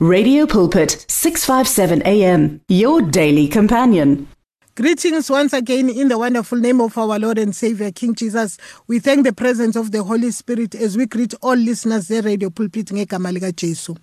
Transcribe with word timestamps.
Radio 0.00 0.46
Pulpit 0.46 1.04
657 1.08 2.02
AM 2.06 2.60
your 2.68 3.02
daily 3.02 3.48
companion. 3.48 4.28
Greetings 4.76 5.28
once 5.28 5.52
again 5.52 5.88
in 5.90 6.06
the 6.06 6.16
wonderful 6.16 6.56
name 6.56 6.80
of 6.80 6.96
our 6.96 7.18
Lord 7.18 7.36
and 7.36 7.52
Savior 7.52 7.90
King 7.90 8.14
Jesus. 8.14 8.58
We 8.86 9.00
thank 9.00 9.24
the 9.24 9.32
presence 9.32 9.74
of 9.74 9.90
the 9.90 10.04
Holy 10.04 10.30
Spirit 10.30 10.76
as 10.76 10.96
we 10.96 11.06
greet 11.06 11.34
all 11.42 11.56
listeners 11.56 12.06
there 12.06 12.22
radio 12.22 12.48
pulpit 12.48 12.86
ngegama 12.92 13.32
lika 13.32 13.50
Jesu. 13.50 13.96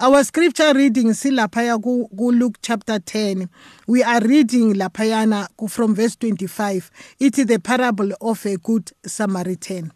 Our 0.00 0.24
scripture 0.24 0.72
reading 0.72 1.08
silaphaya 1.08 1.78
ku 1.82 2.08
Luke 2.30 2.56
chapter 2.62 2.98
10. 2.98 3.46
We 3.86 4.02
are 4.02 4.22
reading 4.22 4.72
laphayana 4.72 5.48
from 5.68 5.94
verse 5.94 6.16
25. 6.16 6.90
It 7.20 7.38
is 7.38 7.44
the 7.44 7.58
parable 7.58 8.10
of 8.22 8.46
a 8.46 8.56
good 8.56 8.90
Samaritan. 9.04 9.92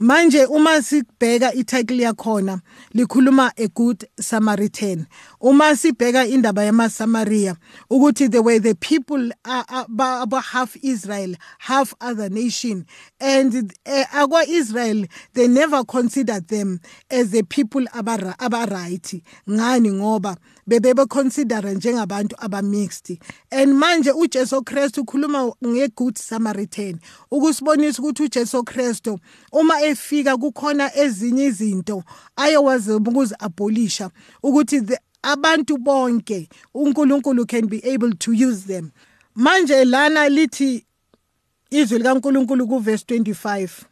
Manje 0.00 0.44
uma 0.46 0.82
sibheka 0.82 1.54
ititle 1.54 2.02
yakhona 2.02 2.60
likhuluma 2.94 3.52
a 3.56 3.68
good 3.68 4.04
samaritan. 4.20 5.06
Uma 5.40 5.76
sibheka 5.76 6.26
indaba 6.26 6.64
yamaSamaria 6.64 7.56
ukuthi 7.90 8.28
the 8.30 8.38
way 8.42 8.58
the 8.58 8.74
people 8.74 9.32
are, 9.44 9.64
are, 9.68 9.86
ba- 9.88 10.26
ba- 10.26 10.40
half 10.40 10.76
Israel 10.82 11.36
half 11.58 11.94
other 12.00 12.28
nation 12.30 12.84
and 13.20 13.72
uh, 13.86 14.04
akwa 14.12 14.44
Israel 14.48 15.04
they 15.34 15.46
never 15.48 15.84
considered 15.84 16.48
them 16.48 16.80
as 17.10 17.30
the 17.30 17.42
people 17.44 17.84
abara 17.94 18.34
abaright 18.38 19.22
ngani? 19.48 19.92
Ngoba 19.92 20.36
bebebe 20.66 21.06
consider 21.08 21.62
njengabantu 21.62 22.34
abamixed. 22.38 23.18
And 23.50 23.72
manje 23.74 24.10
uJesu 24.12 24.64
Christ 24.64 24.96
ukhuluma 24.98 25.52
ngegood 25.66 26.18
samaritan 26.18 26.98
ukusibonisa 27.30 28.02
ukuthi 28.02 28.22
uJesu 28.22 28.64
Christ 28.64 29.08
uma 29.52 29.80
efika 29.82 30.36
kukhona 30.36 30.96
ezinye 30.96 31.44
izinto 31.44 32.04
ayewazi 32.36 32.92
ukuze 32.92 33.34
abolisha 33.38 34.10
ukuthi 34.42 34.80
the- 34.80 34.98
abantu 35.22 35.78
bonke 35.78 36.48
uNkulunkulu 36.74 37.46
can 37.48 37.66
be 37.66 37.78
able 37.84 38.12
to 38.14 38.32
use 38.32 38.66
them 38.66 38.90
manje 39.34 39.84
lana 39.84 40.28
lithi 40.28 40.84
izwi 41.70 41.98
likaNkulunkulu 41.98 42.66
ku 42.68 42.78
verse 42.78 43.04
25 43.04 43.84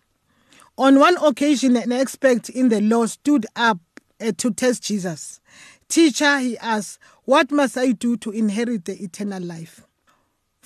On 0.78 0.98
one 1.00 1.16
occasion, 1.22 1.74
an 1.76 1.90
expert 1.90 2.50
in 2.50 2.68
the 2.68 2.82
law 2.82 3.06
stood 3.06 3.46
up 3.56 3.78
uh, 4.20 4.32
to 4.36 4.50
test 4.52 4.82
Jesus. 4.82 5.40
Teacher, 5.88 6.38
he 6.38 6.58
asked, 6.58 6.98
What 7.24 7.50
must 7.50 7.78
I 7.78 7.92
do 7.92 8.18
to 8.18 8.30
inherit 8.30 8.84
the 8.84 9.02
eternal 9.02 9.42
life? 9.42 9.86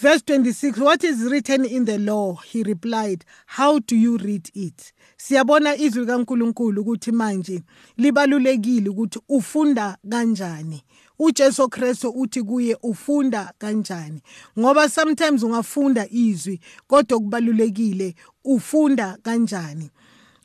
Verse 0.01 0.23
26 0.23 0.79
What 0.79 1.05
is 1.05 1.25
written 1.31 1.67
in 1.67 1.85
the 1.85 1.99
law? 1.99 2.37
He 2.37 2.63
replied, 2.63 3.27
How 3.45 3.81
do 3.81 3.95
you 3.95 4.17
read 4.17 4.49
it? 4.55 4.95
Siyabona 5.19 5.77
izwi 5.77 6.07
kaNkuluNkulu 6.07 6.81
ukuthi 6.83 7.13
manje 7.13 7.63
libalulekile 7.99 8.89
ukuthi 8.89 9.21
ufunda 9.29 9.97
kanjani. 10.11 10.83
uJesu 11.19 11.69
Kristu 11.69 12.09
uthi 12.09 12.43
kuye 12.43 12.77
ufunda 12.83 13.53
kanjani 13.59 14.23
ngoba 14.59 14.89
sometimes 14.89 15.43
ungafunda 15.43 16.07
izwi 16.11 16.61
kodwa 16.87 17.19
kubalulekile 17.19 18.15
ufunda 18.45 19.19
kanjani 19.23 19.91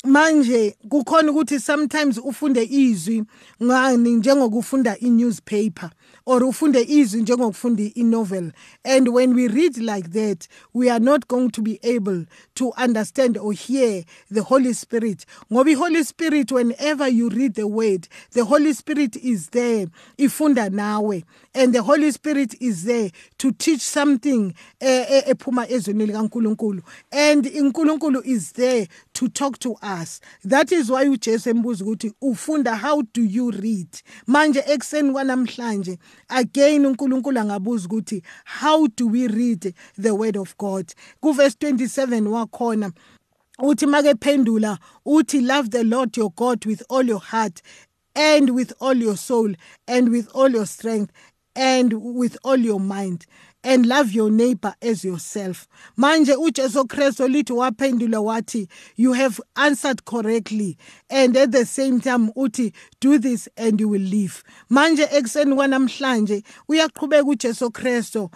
manje 0.06 0.76
kukhona 0.90 1.32
ukuthi 1.32 1.60
sometimes 1.60 2.18
ufunde 2.18 2.64
izwi 2.64 3.24
ngani 3.64 4.12
njengokufunda 4.12 4.98
i-newspaper 5.00 5.90
or 6.26 6.44
ufunde 6.44 6.82
izwi 6.88 7.22
njengokufunda 7.22 7.84
i-novel. 7.84 8.52
And 8.84 9.08
when 9.10 9.36
we 9.36 9.48
read 9.48 9.78
like 9.78 10.12
that 10.12 10.48
we 10.74 10.90
are 10.90 11.00
not 11.00 11.28
going 11.28 11.50
to 11.50 11.62
be 11.62 11.80
able 11.84 12.26
to 12.56 12.72
understand 12.78 13.38
or 13.38 13.54
hear 13.54 14.04
the 14.30 14.44
holy 14.44 14.74
spirit. 14.74 15.26
Ngoba 15.52 15.72
i-holy 15.72 16.04
spirit 16.04 16.52
whenever 16.52 17.08
you 17.08 17.30
read 17.30 17.56
the 17.56 17.68
word 17.68 18.08
the 18.32 18.46
holy 18.46 18.74
spirit 18.74 19.16
is 19.16 19.50
there 19.50 19.88
ifunda 20.18 20.70
nawe. 20.70 21.24
And 21.54 21.74
the 21.74 21.84
holy 21.84 22.12
spirit 22.12 22.56
is 22.60 22.84
there 22.84 23.12
to 23.38 23.52
teach 23.52 23.82
something 23.82 24.54
eh, 24.82 25.06
eh, 25.10 25.24
ephuma 25.28 25.68
ezweni 25.68 26.06
likaNkuluNkulu. 26.06 26.82
And 27.12 27.46
uNkulunkulu 27.46 28.26
is 28.26 28.52
there 28.54 28.88
to 29.14 29.30
talk 29.30 29.58
to 29.60 29.76
us 29.82 29.95
that 30.44 30.72
is 30.72 30.90
why 30.90 31.10
uJesu 31.10 31.50
embuza 31.50 31.86
ukuthi 31.86 32.14
ufunda 32.22 32.76
how 32.76 33.02
do 33.14 33.24
you 33.24 33.52
read? 33.52 33.88
Manje 34.28 34.64
ekseni 34.68 35.12
kwanamhlanje 35.12 36.00
again 36.30 36.86
uNkulunkulu 36.86 37.40
angabuza 37.40 37.86
ukuthi 37.86 38.24
how 38.46 38.88
do 38.88 39.08
we 39.08 39.28
read 39.28 39.74
the 40.02 40.12
word 40.12 40.38
of 40.38 40.58
God? 40.58 40.94
Ku 41.20 41.34
verse 41.34 41.58
27 41.60 42.28
wakhona 42.28 42.92
uthi 43.60 43.86
make 43.86 44.14
phendula 44.20 44.80
uthi 45.06 45.42
love 45.42 45.70
the 45.70 45.84
Lord 45.84 46.18
your 46.18 46.32
God 46.36 46.66
with 46.66 46.84
all 46.90 47.08
your 47.08 47.22
heart 47.22 47.62
and 48.16 48.50
with 48.50 48.74
all 48.80 48.96
your 48.96 49.18
soul 49.18 49.54
and 49.88 50.10
with 50.10 50.30
all 50.34 50.50
your 50.50 50.66
strength 50.66 51.12
and 51.56 51.94
with 51.94 52.38
all 52.44 52.58
your 52.58 52.80
mind 52.80 53.26
and 53.66 53.86
love 53.88 54.12
your 54.12 54.30
neighbor 54.30 54.76
as 54.82 55.04
yourself. 55.04 55.68
Manje 55.98 56.36
uJesu 56.36 56.86
Kristu 56.88 57.28
lithi 57.28 57.52
waphendula 57.52 58.22
wathi 58.22 58.70
you 58.96 59.14
have 59.14 59.42
answered 59.56 60.06
correctly. 60.06 60.78
And 61.10 61.36
at 61.36 61.52
the 61.52 61.66
same 61.66 62.00
time 62.00 62.32
uthi 62.34 62.74
do 63.00 63.18
this 63.18 63.50
and 63.58 63.80
you 63.80 63.90
will 63.90 64.02
live. 64.02 64.44
Manje 64.72 65.08
ekseni 65.12 65.56
kwanamhlanje 65.56 66.44
uyaqhubeka 66.70 67.24
uJesu 67.24 67.72
Kristu. 67.72 68.30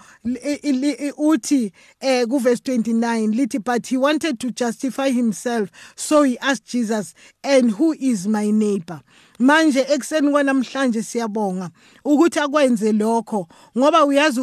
Uthi 1.17 1.71
eh 2.01 2.25
ku 2.25 2.39
verse 2.39 2.61
29 2.61 3.35
lithi 3.35 3.63
but 3.63 3.85
he 3.87 3.97
wanted 3.97 4.39
to 4.39 4.49
justify 4.51 5.11
himself 5.11 5.69
so 5.95 6.23
he 6.23 6.39
asked 6.39 6.65
Jesus 6.65 7.13
and 7.43 7.71
who 7.71 7.93
is 7.93 8.27
my 8.27 8.49
neighbor 8.49 9.01
manje 9.39 9.85
ekseni 9.89 10.31
kwanamhlanje 10.31 11.03
siyabonga 11.03 11.69
ukuthi 12.05 12.39
akwenze 12.39 12.91
lokho 12.91 13.47
ngoba 13.77 14.05
uyazi 14.05 14.41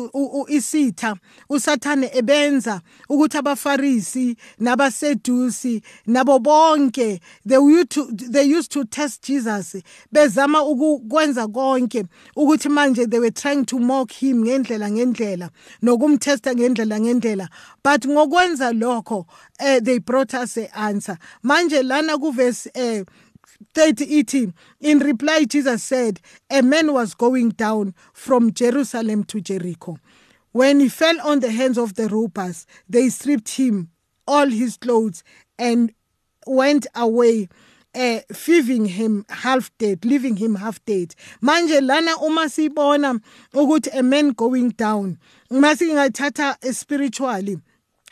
isitha 0.49 1.17
usathane 1.49 2.11
ebenza 2.15 2.81
ukuthi 3.09 3.39
abafarisi 3.39 4.37
nabasedusi 4.59 5.83
nabo 6.07 6.39
bonke 6.39 7.21
they 7.47 7.59
used 7.59 7.89
to, 7.89 8.07
they 8.13 8.45
used 8.45 8.71
to 8.71 8.85
test 8.85 9.27
Jesus 9.27 9.77
bezama 10.13 10.63
ukwenza 10.63 11.49
konke 11.49 12.05
ukuthi 12.37 12.69
manje 12.69 13.07
they 13.07 13.21
were 13.21 13.31
trying 13.31 13.65
to 13.65 13.79
mock 13.79 14.13
him 14.13 14.45
ngendlela 14.45 14.91
ngendlela 14.91 15.51
nokumtesta 15.83 16.55
ngendlela 16.55 17.01
ngendlela. 17.01 17.49
But 17.83 18.03
ngokwenza 18.03 18.73
lokho 18.73 19.27
eh, 19.61 19.81
they 19.81 19.99
brought 19.99 20.35
us 20.35 20.57
a 20.57 20.79
answer. 20.79 21.19
Manje 21.45 21.83
lana 21.83 22.19
ku 22.19 22.33
verse 22.33 22.69
eh, 22.75 23.05
30 23.75 24.07
ithi 24.23 24.53
in 24.81 24.99
reply 24.99 25.45
jesus 25.45 25.83
said 25.83 26.21
a 26.51 26.63
man 26.63 26.93
was 26.93 27.15
going 27.15 27.51
down 27.51 27.95
from 28.13 28.53
jerusalem 28.53 29.25
to 29.25 29.41
jericho. 29.41 29.97
When 30.53 30.81
he 30.81 30.89
fell 30.89 31.21
on 31.21 31.41
the 31.41 31.51
hands 31.51 31.77
of 31.77 31.95
the 31.95 32.09
robbers 32.09 32.67
they 32.89 33.09
stripped 33.09 33.51
him 33.57 33.91
all 34.27 34.47
his 34.49 34.77
clothes 34.77 35.23
and 35.59 35.93
went 36.47 36.87
away 36.95 37.49
eh 37.95 38.21
leaving 38.49 38.87
him 38.87 39.25
half 39.29 39.71
dead 39.79 40.05
leaving 40.05 40.37
him 40.37 40.57
half 40.57 40.85
dead 40.85 41.15
manje 41.43 41.81
lana 41.81 42.13
uma 42.23 42.43
sibona 42.49 43.21
ukuthi 43.55 43.89
a 43.99 44.03
man 44.03 44.31
going 44.31 44.71
down. 44.71 45.19
Masingathatha 45.51 46.57
spiritually 46.75 47.59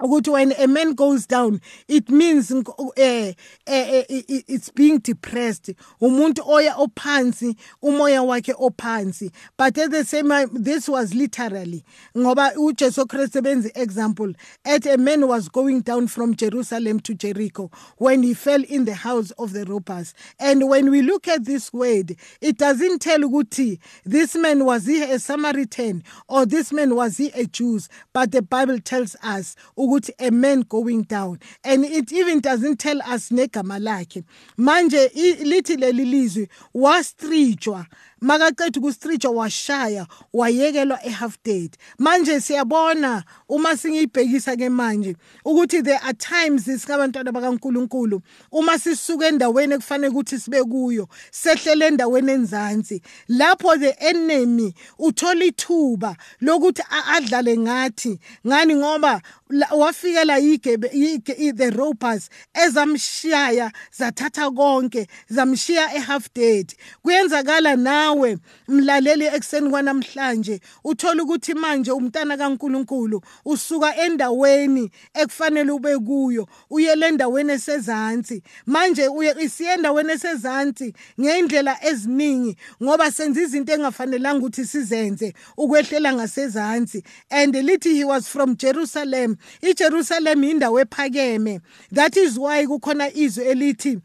ukuthi 0.01 0.33
when 0.33 0.53
a 0.59 0.67
man 0.67 0.95
goes 0.95 1.25
down 1.27 1.61
it 1.87 2.11
means 2.11 2.51
uh, 2.51 2.63
uh, 2.97 3.33
it's 3.67 4.71
being 4.71 4.99
depressed. 4.99 5.71
Umuntu 6.01 6.47
oya 6.49 6.73
ophansi 6.73 7.57
umoya 7.83 8.23
wakhe 8.25 8.53
ophansi. 8.55 9.33
But 9.57 9.79
at 9.79 9.91
the 9.91 10.05
same 10.05 10.29
time 10.29 10.51
this 10.53 10.89
was 10.89 11.15
literally 11.15 11.85
ngoba 12.17 12.55
uJesu 12.57 13.09
Christ 13.09 13.35
benze 13.35 13.71
example 13.77 14.33
at 14.65 14.85
a 14.87 14.99
man 14.99 15.29
was 15.29 15.49
going 15.49 15.83
down 15.83 16.09
from 16.09 16.35
Jerusalem 16.35 16.99
to 17.01 17.15
Jericho 17.15 17.71
when 17.99 18.23
he 18.23 18.35
fell 18.35 18.65
in 18.65 18.87
the 18.87 18.95
house 18.95 19.31
of 19.33 19.53
the 19.53 19.65
robbers. 19.65 20.15
And 20.41 20.69
when 20.69 20.91
we 20.91 21.03
look 21.03 21.29
at 21.29 21.45
this 21.45 21.73
word 21.73 22.17
it 22.41 22.59
doesn't 22.59 23.01
tell 23.01 23.21
ukuthi 23.21 23.79
this 24.05 24.35
man 24.35 24.65
was 24.65 24.87
he 24.87 25.03
a 25.03 25.19
Samaritan 25.19 26.03
or 26.29 26.47
this 26.47 26.73
man 26.73 26.97
was 26.97 27.17
he 27.17 27.31
a 27.31 27.47
Jew? 27.47 27.75
But 28.13 28.31
the 28.31 28.43
Bible 28.43 28.79
tells 28.79 29.17
us 29.23 29.57
ukuthi 29.95 30.13
a 30.19 30.31
man 30.31 30.63
going 30.63 31.03
down. 31.03 31.39
And 31.63 31.85
it 31.85 32.13
even 32.13 32.41
doesn't 32.41 32.79
tell 32.79 33.01
us 33.03 33.31
negama 33.31 33.79
lakhe. 33.79 34.25
Manje 34.59 35.11
lithi 35.15 35.77
leli 35.77 36.05
lizwi 36.05 36.49
wastrijwa 36.75 37.87
makaqeda 38.29 38.79
ukustrijwa 38.81 39.31
washaya 39.33 40.07
wayekelwa 40.33 40.99
ehalf 41.07 41.35
dead 41.45 41.77
manje 41.99 42.41
siyabona 42.41 43.25
uma 43.49 43.77
singiyibhekisa 43.77 44.57
ke 44.57 44.69
manje 44.71 45.17
ukuthi 45.45 45.83
there 45.83 46.01
are 46.03 46.15
times 46.15 46.65
sikabantwana 46.65 47.33
bakaNkuluNkulu 47.33 48.21
uma 48.53 48.79
sisuka 48.79 49.27
endaweni 49.29 49.75
ekufanele 49.75 50.09
ukuthi 50.09 50.39
sibe 50.41 50.65
kuyo 50.65 51.09
sehlele 51.31 51.87
endaweni 51.87 52.33
enzansi. 52.33 53.03
Lapho 53.29 53.77
the 53.79 53.91
enemy 54.01 54.75
uthola 54.99 55.45
ithuba 55.45 56.17
lokuthi 56.41 56.83
a- 56.91 57.15
adlale 57.17 57.57
ngathi 57.59 58.19
ngani 58.47 58.75
ngoba 58.75 59.21
la- 59.51 59.69
wafikela 59.77 60.39
yigebe 60.39 60.89
yige- 60.89 61.37
i- 61.39 61.53
the 61.53 61.71
robbers 61.71 62.31
ezamshaya 62.55 63.73
zathatha 63.99 64.51
konke 64.51 65.07
zamshiya 65.31 65.95
ehalf 65.95 66.29
dead 66.35 66.73
kuyenzakala 67.03 67.77
nawe 67.77 68.14
nawe 68.15 68.39
mlaleli 68.69 69.25
ekseni 69.25 69.71
kwanamhlanje. 69.71 70.61
Uthola 70.85 71.23
ukuthi 71.23 71.55
manje 71.55 71.93
umntana 71.93 72.37
kaNkuluNkulu 72.37 73.23
usuka 73.45 73.97
endaweni 73.97 74.91
ekufanele 75.15 75.73
ube 75.73 75.99
kuyo 75.99 76.49
uyele 76.71 77.09
endaweni 77.09 77.53
esezantsi 77.53 78.43
manje 78.67 79.09
isiye 79.41 79.75
endaweni 79.75 80.13
esezantsi 80.13 80.95
ngendlela 81.21 81.77
eziningi 81.85 82.57
ngoba 82.83 83.11
senza 83.11 83.43
izinto 83.43 83.73
engafanelanga 83.73 84.39
ukuthi 84.39 84.65
sizenze 84.65 85.35
ukwehlela 85.57 86.13
ngasezantsi 86.13 87.03
and 87.31 87.55
lithi 87.55 87.97
he 87.97 88.05
was 88.05 88.29
from 88.29 88.57
Jerusalem. 88.57 89.37
iJerusalem 89.63 90.45
indawo 90.45 90.81
ephakeme. 90.81 91.61
That 91.93 92.17
is 92.17 92.39
why 92.39 92.67
kukhona 92.67 93.13
izwi 93.15 93.45
elithi 93.45 94.01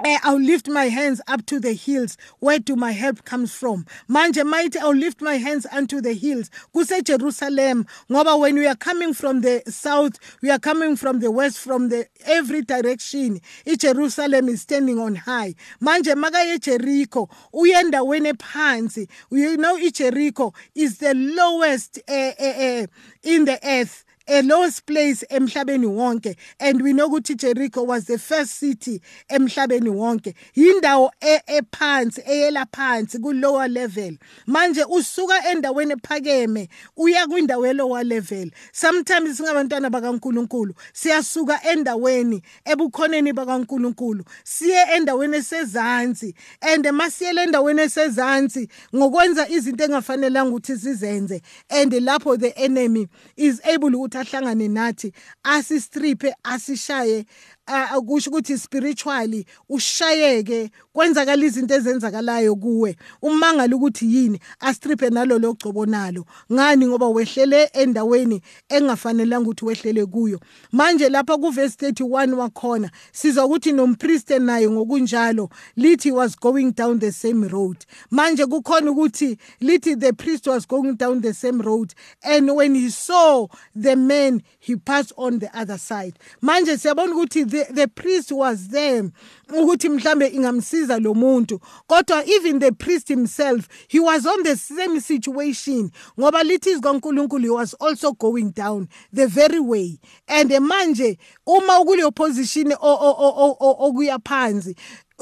I'll 0.00 0.40
lift 0.40 0.68
my 0.68 0.86
hands 0.86 1.20
up 1.26 1.44
to 1.46 1.58
the 1.60 1.72
hills. 1.72 2.16
Where 2.38 2.58
do 2.58 2.76
my 2.76 2.92
help 2.92 3.24
comes 3.24 3.52
from? 3.52 3.84
Manje 4.08 4.44
mighty, 4.44 4.78
I'll 4.78 4.94
lift 4.94 5.20
my 5.20 5.34
hands 5.34 5.66
unto 5.72 6.00
the 6.00 6.12
hills. 6.14 6.50
Kuse 6.74 7.02
Jerusalem. 7.04 7.86
Ngoba 8.10 8.38
when 8.38 8.54
we 8.56 8.66
are 8.66 8.76
coming 8.76 9.12
from 9.14 9.40
the 9.40 9.62
south, 9.66 10.18
we 10.42 10.50
are 10.50 10.58
coming 10.58 10.96
from 10.96 11.20
the 11.20 11.30
west, 11.30 11.58
from 11.58 11.88
the 11.88 12.06
every 12.26 12.62
direction. 12.62 13.40
Jerusalem 13.78 14.48
is 14.48 14.62
standing 14.62 14.98
on 14.98 15.16
high. 15.16 15.54
Manje 15.82 16.14
makaye 16.14 16.60
Jericho. 16.60 17.28
Uyenda 17.52 18.04
wene 18.06 18.34
phansi. 18.34 19.08
You 19.30 19.56
know 19.56 19.78
Jericho 19.90 20.52
is 20.74 20.98
the 20.98 21.14
lowest 21.14 21.98
uh, 22.08 22.32
uh, 22.40 22.44
uh, 22.44 22.86
in 23.22 23.44
the 23.44 23.58
earth. 23.64 24.04
A 24.38 24.42
lowest 24.42 24.86
place 24.86 25.24
emhlabeni 25.30 25.86
wonke 25.86 26.36
and 26.60 26.80
we 26.80 26.92
know 26.92 27.08
ukuthi 27.08 27.36
Jericho 27.36 27.82
was 27.82 28.04
the 28.04 28.18
first 28.18 28.52
city 28.54 29.00
emhlabeni 29.28 29.90
wonke. 29.90 30.34
Indawo 30.54 31.10
e, 31.20 31.40
ephansi 31.46 32.22
eyela 32.24 32.66
phansi 32.70 33.20
ku 33.20 33.32
lower 33.32 33.68
level. 33.68 34.16
Manje 34.46 34.84
usuka 34.84 35.42
endaweni 35.50 35.94
ephakeme 35.94 36.68
uya 36.96 37.26
kwindawo 37.26 37.66
e 37.66 37.72
lower 37.72 38.04
level. 38.04 38.50
Sometimes 38.72 39.38
singabantwana 39.38 39.90
bakaNkuluNkulu 39.90 40.74
siyasuka 40.92 41.60
endaweni 41.72 42.42
ebukhoneni 42.64 43.32
bakaNkuluNkulu 43.32 44.24
siye 44.44 44.86
endaweni 44.96 45.36
esezantsi 45.36 46.34
and 46.60 46.86
masiyele 46.86 47.42
endaweni 47.42 47.80
esezantsi 47.82 48.68
ngokwenza 48.94 49.48
izinto 49.48 49.84
engafanelanga 49.84 50.50
ukuthi 50.50 50.76
sizenze. 50.76 51.42
And 51.70 51.92
lapho 51.92 52.38
the 52.38 52.56
enemy 52.56 53.08
is 53.36 53.60
able 53.64 53.90
ukuthi 53.90 54.27
ahlangane 54.28 54.68
nathi 54.68 55.12
asistriphe 55.42 56.34
asishaye 56.44 57.24
akusho 57.68 58.30
ukuthi 58.30 58.58
spiritually 58.58 59.46
ushayeke 59.68 60.70
kwenzakala 60.92 61.44
izinto 61.44 61.74
ezenzakalayo 61.74 62.56
kuwe. 62.56 62.96
Umangala 63.22 63.76
ukuthi 63.76 64.14
yini? 64.14 64.40
Astriphe 64.60 65.10
nalo 65.10 65.38
logcobo 65.38 65.86
nalo. 65.86 66.24
Ngani? 66.52 66.86
Ngoba 66.86 67.08
wehlele 67.08 67.70
endaweni 67.72 68.42
engafanelanga 68.68 69.48
ukuthi 69.48 69.64
wehlele 69.64 70.06
kuyo. 70.06 70.40
Manje 70.72 71.08
lapha 71.08 71.36
kuverse 71.36 71.76
31 71.90 72.32
wakhona 72.34 72.90
sizwa 73.12 73.44
ukuthi 73.44 73.72
nompriest 73.72 74.30
naye 74.30 74.70
ngokunjalo 74.70 75.50
lithi 75.76 76.10
was 76.10 76.36
going 76.36 76.72
down 76.72 76.98
the 76.98 77.12
same 77.12 77.48
road. 77.48 77.76
Manje 78.10 78.46
kukhona 78.46 78.90
ukuthi 78.90 79.38
lithi 79.60 79.96
the 80.00 80.12
priest 80.12 80.46
was 80.46 80.66
going 80.66 80.92
down 80.96 81.20
the 81.20 81.34
same 81.34 81.62
road 81.62 81.94
and 82.22 82.50
when 82.50 82.74
he 82.74 82.90
saw 82.90 83.46
the 83.74 83.96
man 83.96 84.42
he 84.58 84.76
passed 84.76 85.12
on 85.16 85.38
the 85.38 85.58
other 85.58 85.78
side. 85.78 86.18
Manje 86.42 86.78
siyabona 86.78 87.14
ukuthi 87.14 87.44
the, 87.64 87.88
priest 87.88 88.32
was 88.32 88.68
there 88.68 89.10
ukuthi 89.48 89.88
mhlambe 89.88 90.26
ingamsiza 90.26 90.98
lo 90.98 91.14
muntu. 91.14 91.60
Kodwa 91.88 92.26
even 92.26 92.58
the 92.58 92.72
priest 92.72 93.08
himself 93.08 93.68
he 93.88 94.00
was 94.00 94.26
on 94.26 94.42
the 94.42 94.56
same 94.56 95.00
situation 95.00 95.90
ngoba 96.18 96.42
lithi 96.42 96.70
izikaNkuluNkulu 96.70 97.42
he 97.42 97.50
was 97.50 97.74
also 97.74 98.12
going 98.12 98.50
down 98.50 98.88
the 99.12 99.26
very 99.26 99.60
way. 99.60 99.98
And 100.26 100.50
manje 100.50 101.18
uma 101.46 101.80
ukuleyo 101.80 102.14
position 102.14 102.72
okuya 102.72 104.18
phansi 104.18 104.76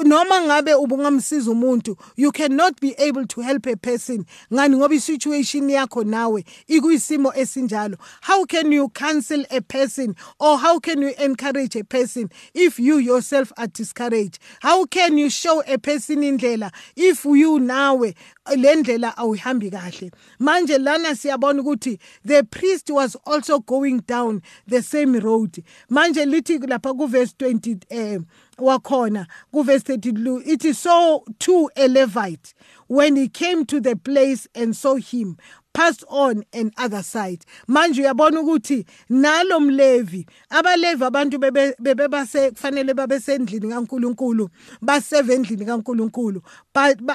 noma 0.04 0.40
ngabe 0.42 0.74
ubungamsiza 0.74 1.50
umuntu 1.50 1.96
you 2.16 2.32
cannot 2.32 2.80
be 2.80 2.94
able 2.98 3.26
to 3.26 3.40
help 3.40 3.66
a 3.66 3.76
person 3.76 4.24
ngani 4.52 4.76
ngoba 4.76 4.94
isituation 4.94 5.70
yakho 5.70 6.04
nawe 6.04 6.44
ikuyisimo 6.68 7.32
esinjalo. 7.34 7.96
How 8.22 8.44
can 8.44 8.72
you 8.72 8.88
counsel 8.90 9.44
a 9.50 9.60
person 9.60 10.14
or 10.38 10.58
how 10.58 10.78
can 10.78 11.02
you 11.02 11.14
encourage 11.18 11.76
a 11.76 11.84
person 11.84 12.30
if 12.54 12.78
you 12.78 12.98
yourself 12.98 13.52
are 13.56 13.66
discouraged? 13.66 14.38
How 14.60 14.84
can 14.86 15.18
you 15.18 15.30
show 15.30 15.62
a 15.66 15.78
person 15.78 16.16
indlela 16.22 16.72
if 16.96 17.24
you 17.24 17.58
nawe 17.58 18.14
le 18.56 18.76
ndlela 18.76 19.16
awuhambi 19.16 19.70
kahle. 19.70 20.12
Manje 20.38 20.78
lana 20.78 21.14
siyabona 21.14 21.62
ukuthi 21.62 21.98
the 22.24 22.42
priest 22.42 22.90
was 22.90 23.16
also 23.26 23.58
going 23.60 23.98
down 24.00 24.42
the 24.66 24.82
same 24.82 25.18
road. 25.18 25.62
Manje 25.90 26.24
lithi 26.24 26.58
lapha 26.58 26.96
ku 26.96 27.06
verse 27.06 27.34
20 27.38 27.82
eh 27.90 28.18
wakhona 28.58 29.26
kuverse 29.52 29.84
32 29.96 30.42
ithi 30.46 30.74
so 30.74 31.24
too 31.38 31.70
a 31.76 31.88
levite 31.88 32.54
when 32.88 33.16
he 33.16 33.28
came 33.28 33.66
to 33.66 33.80
the 33.80 33.96
place 33.96 34.48
and 34.54 34.74
saw 34.74 34.94
him 34.94 35.36
passed 35.76 36.04
on 36.08 36.42
an 36.54 36.72
other 36.78 37.02
side. 37.02 37.44
Manje 37.68 38.00
uyabona 38.00 38.40
ukuthi 38.40 38.86
nalo 39.10 39.60
mlevi 39.60 40.26
abalevi 40.50 41.04
abantu 41.04 41.38
bebe 41.38 42.08
base 42.08 42.50
kufanele 42.50 42.94
babe 42.94 43.20
sendlini 43.20 43.68
kaNkuluNkulu 43.68 44.48
baseve 44.82 45.34
endlini 45.34 45.64
kaNkuluNkulu. 45.66 46.42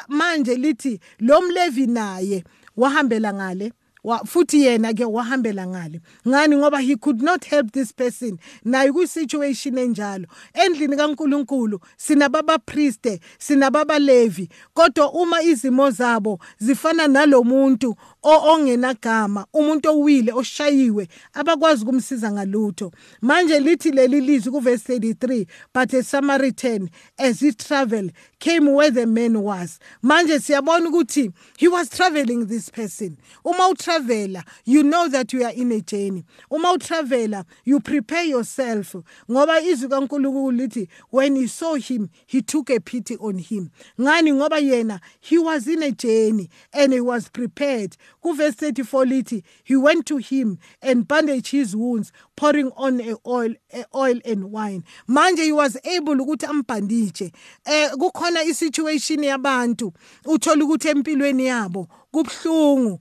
Manje 0.07 0.55
lithi 0.55 0.99
lo 1.19 1.41
mlevi 1.41 1.87
naye 1.87 2.43
wahambela 2.77 3.33
ngale. 3.33 3.73
Futhi 4.03 4.63
yena 4.63 4.93
ke 4.93 5.05
wahambela 5.05 5.67
ngale. 5.67 6.01
Ngani? 6.27 6.57
Ngoba 6.57 6.81
he 6.81 6.95
could 6.95 7.21
not 7.21 7.45
help 7.45 7.71
this 7.71 7.91
person. 7.91 8.39
Naye 8.65 8.91
kwi-situation 8.91 9.77
enjalo. 9.77 10.25
Endlini 10.53 10.95
kaNkuluNkulu 10.97 11.79
sinababa 11.97 12.57
prieste 12.59 13.19
sinababa 13.39 13.99
levi 13.99 14.49
kodwa 14.73 15.13
uma 15.13 15.41
izimo 15.41 15.91
zabo 15.91 16.39
zifana 16.59 17.07
nalomuntu 17.07 17.95
ongenagama 18.23 19.45
umuntu 19.53 19.89
owile 19.89 20.31
oshayiwe 20.33 21.07
abakwazi 21.33 21.83
ukumsiza 21.83 22.31
ngalutho. 22.31 22.91
Manje 23.21 23.59
lithi 23.59 23.91
leli 23.91 24.21
lizwi 24.21 24.51
kuverse 24.51 24.97
33 24.97 25.47
but 25.73 25.93
a 25.93 26.03
samaritan 26.03 26.89
as 27.17 27.39
he 27.39 27.51
traveled 27.51 28.13
came 28.39 28.73
where 28.73 28.91
the 28.91 29.05
man 29.05 29.41
was. 29.41 29.79
Manje 30.03 30.39
siyabona 30.39 30.89
ukuthi 30.89 31.31
he 31.57 31.67
was 31.67 31.89
traveling 31.89 32.45
this 32.45 32.69
person. 32.69 33.17
Uma 33.45 33.69
utravela 33.91 34.43
you 34.65 34.83
know 34.83 35.07
that 35.07 35.33
you 35.33 35.43
are 35.43 35.53
in 35.53 35.71
a 35.71 35.81
journey. 35.81 36.23
Uma 36.49 36.73
utravela 36.73 37.45
you 37.65 37.79
prepare 37.79 38.23
yourself 38.23 38.95
ngoba 39.29 39.61
izwi 39.61 39.89
kaNkulunkulu 39.89 40.51
lithi 40.51 40.87
when 41.09 41.35
he 41.35 41.47
saw 41.47 41.75
him 41.75 42.09
he 42.25 42.41
took 42.41 42.69
a 42.69 42.79
pity 42.79 43.17
on 43.17 43.37
him. 43.37 43.71
Ngani? 43.99 44.33
Ngoba 44.33 44.59
yena 44.59 44.99
he 45.19 45.37
was 45.37 45.67
in 45.67 45.83
a 45.83 45.91
journey 45.91 46.49
and 46.73 46.93
he 46.93 47.01
was 47.01 47.29
prepared. 47.29 47.97
Kuverse 48.23 48.55
34 48.55 49.05
lithi 49.05 49.43
he 49.63 49.75
went 49.75 50.05
to 50.05 50.17
him 50.17 50.57
and 50.81 51.07
bandaged 51.07 51.51
his 51.51 51.75
wounds 51.75 52.11
pouring 52.35 52.71
on 52.75 53.01
a 53.01 53.15
oil 53.27 53.53
a 53.73 53.85
oil 53.95 54.19
and 54.25 54.51
wine. 54.51 54.83
Manje 55.07 55.43
he 55.43 55.51
was 55.51 55.77
able 55.85 56.15
ukuthi 56.15 56.45
ambandije 56.45 57.31
eh 57.65 57.91
kukhona 57.91 58.43
isituation 58.43 59.23
yabantu 59.23 59.93
uthola 60.25 60.63
ukuthi 60.63 60.89
empilweni 60.89 61.45
yabo 61.45 61.87
kubhlungu 62.11 62.99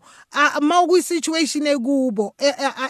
ekubo 1.67 2.35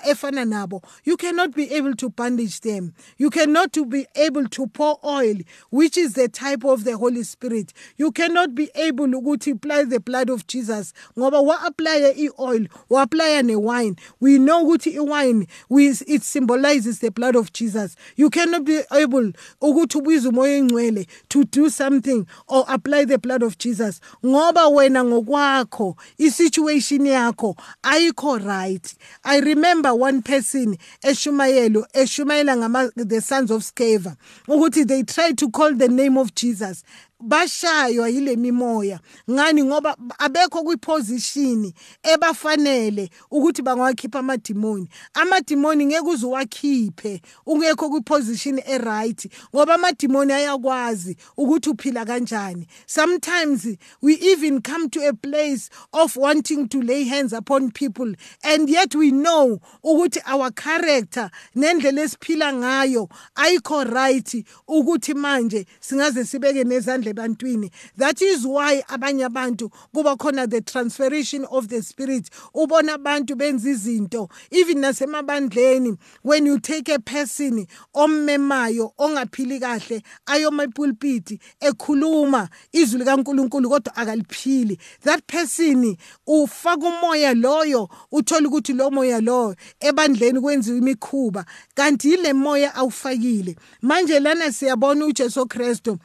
efana 0.07 0.45
nabo 0.45 0.83
you 1.05 1.17
cannot 1.17 1.55
be 1.55 1.75
able 1.75 1.95
to 1.95 2.09
bandage 2.11 2.61
them. 2.61 2.93
You 3.17 3.31
cannot 3.31 3.73
to 3.73 3.87
be 3.87 4.07
able 4.15 4.47
to 4.49 4.67
pour 4.67 4.99
oil 5.05 5.37
which 5.71 5.97
is 5.97 6.15
the 6.15 6.29
type 6.29 6.65
of 6.65 6.85
the 6.85 6.97
holy 6.97 7.23
spirit. 7.23 7.73
You 7.97 8.13
cannot 8.13 8.55
be 8.55 8.71
able 8.75 9.07
ukuthi 9.07 9.53
apply 9.53 9.85
the 9.85 10.01
blood 10.01 10.31
of 10.31 10.47
Jesus 10.47 10.93
ngoba 11.17 11.43
wa 11.45 11.59
apply 11.65 12.15
i-oil 12.17 12.67
wa 12.89 13.03
apply 13.03 13.41
ne-wine. 13.43 13.97
We 14.21 14.39
know 14.39 14.65
ukuthi 14.65 14.97
i-wine 14.97 15.47
it 15.71 16.23
symbolizes 16.23 16.99
the 17.01 17.11
blood 17.11 17.37
of 17.37 17.53
Jesus. 17.53 17.97
You 18.17 18.31
cannot 18.31 18.65
be 18.65 18.83
able 18.93 19.33
ukuthi 19.61 19.99
ubize 19.99 20.29
umoya 20.29 20.59
engcwele 20.59 21.07
to 21.29 21.45
do 21.45 21.71
something 21.71 22.27
or 22.49 22.65
apply 22.69 23.05
the 23.05 23.19
blood 23.19 23.43
of 23.43 23.59
Jesus 23.59 24.01
ngoba 24.25 24.69
wena 24.69 25.05
ngokwakho 25.05 25.97
i-situation 26.19 27.07
yakho 27.07 27.57
ayikho 27.83 28.45
right. 28.45 28.95
I 29.25 29.41
remember 29.41 29.95
one 29.95 30.23
person 30.23 30.77
eshumayelo 31.03 31.85
eshumayela 31.95 32.91
the 32.97 33.21
sons 33.21 33.51
of 33.51 33.63
Sceva 33.63 34.17
ukuthi 34.49 34.87
they 34.87 35.03
tried 35.03 35.39
to 35.39 35.51
call 35.51 35.75
the 35.75 35.89
name 35.89 36.17
of 36.17 36.35
Jesus 36.35 36.85
bashaywa 37.21 38.09
yile 38.09 38.37
mimoya. 38.37 39.01
Ngani? 39.31 39.65
Ngoba 39.65 39.97
abekho 40.19 40.63
kwiposition 40.63 41.73
ebafanele 42.03 43.11
ukuthi 43.31 43.63
bangawakhipha 43.63 44.19
amadimoni. 44.19 44.89
Amadimoni 45.15 45.87
ngeke 45.87 46.09
uze 46.09 46.27
uwakhiphe 46.27 47.23
ungekho 47.47 47.91
kwiposition 47.91 48.63
eright 48.67 49.31
ngoba 49.55 49.75
amadimoni 49.75 50.33
ayakwazi 50.33 51.17
ukuthi 51.37 51.71
uphila 51.71 52.05
kanjani. 52.05 52.67
Sometimes 52.87 53.77
we 54.01 54.15
even 54.15 54.61
come 54.63 54.89
to 54.91 55.09
a 55.09 55.13
place 55.13 55.71
of 55.93 56.17
wanting 56.17 56.69
to 56.69 56.83
lay 56.83 57.05
hands 57.05 57.33
upon 57.33 57.71
people 57.71 58.15
and 58.45 58.69
yet 58.69 58.95
we 58.95 59.11
know 59.11 59.61
ukuthi 59.85 60.21
our 60.27 60.51
character 60.51 61.31
nendlela 61.55 62.03
esiphila 62.03 62.53
ngayo 62.53 63.09
ayikho 63.35 63.85
right 63.85 64.45
ukuthi 64.69 65.15
manje 65.15 65.67
singaze 65.81 66.25
sibeke 66.25 66.65
nezandla 66.65 67.10
ebantwini. 67.13 67.71
That 67.97 68.23
is 68.23 68.45
why 68.45 68.83
abanye 68.89 69.25
abantu 69.25 69.71
kuba 69.95 70.17
khona 70.17 70.49
the 70.49 70.61
transferation 70.61 71.45
of 71.51 71.69
the 71.69 71.83
spirit 71.83 72.31
ubona 72.55 72.95
abantu 72.95 73.37
benza 73.37 73.71
izinto 73.71 74.29
even 74.51 74.79
nasemabandleni 74.79 75.97
when 76.23 76.47
you 76.47 76.59
take 76.59 76.89
a 76.89 76.99
person 76.99 77.67
ommemayo 77.95 78.93
ongaphili 78.99 79.61
kahle 79.61 80.03
ayoma 80.27 80.65
epulpiti 80.65 81.39
ekhuluma 81.61 82.49
izwi 82.73 82.99
likaNkuluNkulu 82.99 83.69
kodwa 83.69 83.97
akaliphili. 83.97 84.79
That 85.03 85.27
person 85.27 85.97
ufaka 86.27 86.87
umoya 86.87 87.35
loyo 87.35 87.89
uthola 88.13 88.49
ukuthi 88.49 88.73
lo 88.73 88.91
moya 88.91 89.21
lo 89.21 89.55
ebandleni 89.81 90.41
kwenziwa 90.41 90.79
imikhuba 90.79 91.45
kanti 91.75 92.15
ile 92.15 92.33
moya 92.33 92.75
awufakile. 92.75 93.57
Manje 93.83 94.21
lana 94.21 94.53
siyabona 94.53 95.07
uJesu 95.07 95.47
Kristu 95.47 95.99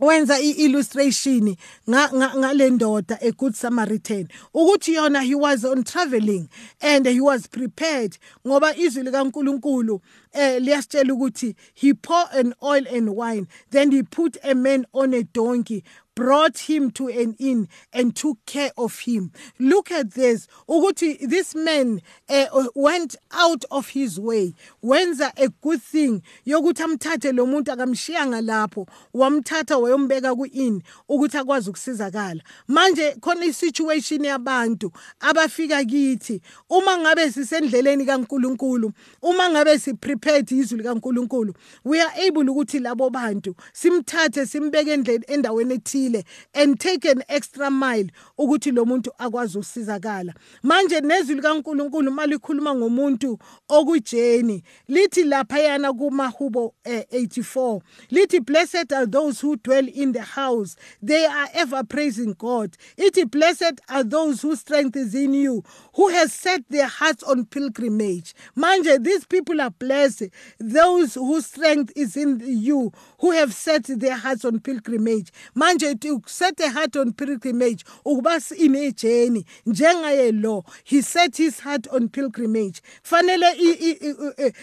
wenza 0.00 0.40
i-illustration 0.40 1.56
ngale 1.88 2.70
ndoda 2.70 3.18
a 3.20 3.32
good 3.32 3.54
samaritan. 3.54 4.28
Ukuthi 4.54 4.94
yona 4.94 5.22
he 5.22 5.34
was 5.34 5.64
on 5.64 5.84
traveling 5.84 6.48
and 6.80 7.06
he 7.06 7.20
was 7.20 7.48
prepared 7.48 8.18
ngoba 8.46 8.76
izwi 8.76 9.02
likaNkuluNkulu 9.02 10.00
eh 10.32 10.62
liyasitshela 10.62 11.14
ukuthi 11.14 11.54
he 11.74 11.94
pour 11.94 12.28
an 12.32 12.54
oil 12.62 12.86
and 12.88 13.10
wine 13.10 13.46
then 13.70 13.90
he 13.90 14.02
put 14.02 14.36
a 14.42 14.54
man 14.54 14.86
on 14.92 15.14
a 15.14 15.22
donkey 15.22 15.82
brought 16.16 16.58
him 16.60 16.90
to 16.90 17.08
an 17.08 17.36
inn 17.38 17.68
and 17.92 18.16
took 18.16 18.38
care 18.46 18.70
of 18.78 19.00
him. 19.00 19.30
Look 19.60 19.92
at 19.92 20.12
this. 20.12 20.48
Ukuthi 20.66 21.20
this 21.28 21.54
man 21.54 22.00
uh, 22.28 22.46
went 22.74 23.16
out 23.32 23.64
of 23.70 23.90
his 23.90 24.18
way. 24.18 24.54
Wenza 24.82 25.30
a 25.36 25.48
good 25.60 25.82
thing. 25.82 26.22
Yokuthi 26.46 26.82
amthathe 26.82 27.36
lo 27.36 27.46
muntu 27.46 27.66
akamshiyanga 27.66 28.40
lapho. 28.42 28.88
Wamthatha 29.14 29.78
wayombeka 29.78 30.34
ku-inn 30.34 30.82
ukuthi 31.08 31.38
akwazi 31.38 31.70
ukusizakala. 31.70 32.40
Manje 32.68 33.20
khona 33.20 33.44
i-situation 33.44 34.24
yabantu 34.24 34.90
abafika 35.20 35.84
kithi. 35.84 36.40
Uma 36.70 36.98
ngabe 36.98 37.30
sisendleleni 37.30 38.06
kaNkuluNkulu 38.06 38.92
uma 39.22 39.50
ngabe 39.50 39.78
siprepared 39.78 40.50
izwi 40.50 40.78
likaNkuluNkulu 40.78 41.54
we 41.84 42.00
are 42.00 42.12
able 42.26 42.48
ukuthi 42.48 42.80
labo 42.80 43.10
bantu 43.10 43.54
simthathe 43.74 44.46
simbeke 44.46 44.94
endaweni 45.28 45.74
ethile. 45.74 46.05
And 46.54 46.78
take 46.78 47.04
an 47.04 47.22
extra 47.28 47.70
mile 47.70 48.10
ukuthi 48.38 48.70
lo 48.70 48.84
muntu 48.84 49.10
akwazi 49.18 49.58
usizakala 49.58 50.34
manje 50.62 51.00
nezwi 51.00 51.34
likaNkuluNkulu 51.34 52.10
malikhuluma 52.10 52.74
ngomuntu 52.74 53.38
okujeni 53.68 54.62
lithi 54.88 55.24
lapha 55.24 55.58
yana 55.58 55.92
kumahubo 55.92 56.74
eh, 56.84 57.04
84 57.12 57.80
lithi 58.10 58.40
blessed 58.40 58.92
are 58.92 59.06
those 59.06 59.40
who 59.40 59.56
dwell 59.56 59.88
in 59.88 60.12
the 60.12 60.22
house. 60.22 60.76
They 61.02 61.24
are 61.26 61.48
ever 61.54 61.84
praising 61.84 62.34
God. 62.34 62.76
Ithi 62.98 63.30
blessed 63.30 63.80
are 63.88 64.04
those 64.04 64.42
whose 64.42 64.60
strength 64.60 64.96
is 64.96 65.14
in 65.14 65.34
you 65.34 65.62
who 65.94 66.08
has 66.08 66.32
set 66.32 66.62
their 66.68 66.86
hearts 66.86 67.22
on 67.22 67.46
pilgrimage. 67.46 68.34
Manje 68.56 69.02
these 69.02 69.24
people 69.26 69.60
are 69.60 69.70
blessed 69.70 70.24
those 70.58 71.14
whose 71.14 71.46
strength 71.46 71.92
is 71.96 72.16
in 72.16 72.40
you 72.44 72.92
who 73.20 73.30
have 73.32 73.52
set 73.54 73.84
their 73.84 74.16
hearts 74.16 74.44
on 74.44 74.60
pilgrimage. 74.60 75.30
Manje 75.56 75.95
set 76.26 76.60
a 76.60 76.70
heart 76.70 76.96
on 76.96 77.12
pilgrimage 77.12 77.84
ukuba 78.04 78.40
inejeni 78.56 79.44
njengaye 79.66 80.32
lo 80.32 80.64
he 80.84 81.02
set 81.02 81.36
his 81.36 81.60
heart 81.60 81.86
on 81.92 82.08
pilgrimage. 82.08 82.80
Fanele 83.02 83.46